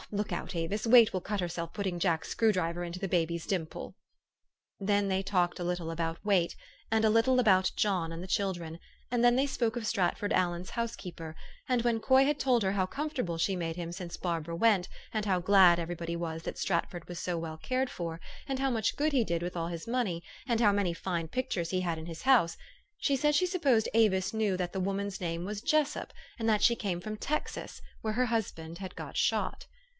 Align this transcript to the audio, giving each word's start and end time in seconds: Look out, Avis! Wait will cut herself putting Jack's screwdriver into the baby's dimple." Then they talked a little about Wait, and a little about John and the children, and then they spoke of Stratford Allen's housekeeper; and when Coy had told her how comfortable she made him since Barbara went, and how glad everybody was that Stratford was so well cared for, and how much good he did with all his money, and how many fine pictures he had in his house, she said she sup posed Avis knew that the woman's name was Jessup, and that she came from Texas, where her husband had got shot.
Look 0.13 0.33
out, 0.33 0.55
Avis! 0.55 0.85
Wait 0.87 1.13
will 1.13 1.21
cut 1.21 1.39
herself 1.39 1.71
putting 1.73 1.97
Jack's 1.99 2.29
screwdriver 2.29 2.83
into 2.83 2.99
the 2.99 3.07
baby's 3.07 3.45
dimple." 3.45 3.95
Then 4.79 5.07
they 5.07 5.21
talked 5.23 5.59
a 5.59 5.63
little 5.63 5.91
about 5.91 6.17
Wait, 6.25 6.55
and 6.91 7.05
a 7.05 7.09
little 7.09 7.39
about 7.39 7.71
John 7.77 8.11
and 8.11 8.21
the 8.21 8.27
children, 8.27 8.79
and 9.11 9.23
then 9.23 9.35
they 9.37 9.45
spoke 9.45 9.77
of 9.77 9.87
Stratford 9.87 10.33
Allen's 10.33 10.71
housekeeper; 10.71 11.35
and 11.69 11.83
when 11.83 12.01
Coy 12.01 12.25
had 12.25 12.39
told 12.39 12.63
her 12.63 12.71
how 12.73 12.87
comfortable 12.87 13.37
she 13.37 13.55
made 13.55 13.75
him 13.77 13.91
since 13.93 14.17
Barbara 14.17 14.55
went, 14.55 14.89
and 15.13 15.25
how 15.25 15.39
glad 15.39 15.79
everybody 15.79 16.15
was 16.17 16.43
that 16.43 16.57
Stratford 16.57 17.07
was 17.07 17.19
so 17.19 17.37
well 17.37 17.57
cared 17.57 17.89
for, 17.91 18.19
and 18.47 18.57
how 18.59 18.71
much 18.71 18.97
good 18.97 19.13
he 19.13 19.23
did 19.23 19.43
with 19.43 19.55
all 19.55 19.67
his 19.67 19.87
money, 19.87 20.23
and 20.47 20.59
how 20.59 20.73
many 20.73 20.93
fine 20.93 21.27
pictures 21.27 21.69
he 21.69 21.81
had 21.81 21.99
in 21.99 22.07
his 22.07 22.23
house, 22.23 22.57
she 22.97 23.15
said 23.15 23.33
she 23.35 23.45
sup 23.45 23.61
posed 23.61 23.87
Avis 23.93 24.33
knew 24.33 24.57
that 24.57 24.73
the 24.73 24.79
woman's 24.81 25.21
name 25.21 25.45
was 25.45 25.61
Jessup, 25.61 26.11
and 26.39 26.49
that 26.49 26.63
she 26.63 26.75
came 26.75 26.99
from 26.99 27.15
Texas, 27.17 27.79
where 28.01 28.13
her 28.13 28.25
husband 28.25 28.79
had 28.79 28.95
got 28.95 29.15
shot. 29.15 29.67